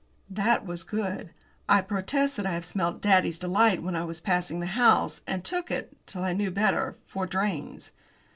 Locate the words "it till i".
5.69-6.33